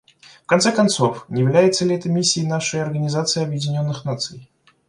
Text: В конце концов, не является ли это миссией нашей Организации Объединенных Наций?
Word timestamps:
В 0.41 0.47
конце 0.47 0.71
концов, 0.71 1.25
не 1.29 1.41
является 1.41 1.85
ли 1.85 1.95
это 1.95 2.09
миссией 2.09 2.47
нашей 2.47 2.81
Организации 2.81 3.43
Объединенных 3.43 4.03
Наций? 4.03 4.49